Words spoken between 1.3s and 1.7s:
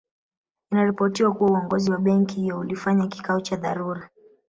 kuwa